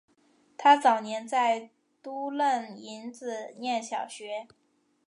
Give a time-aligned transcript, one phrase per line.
[0.57, 1.69] 他早年在
[2.01, 4.47] 都楞营子念小学。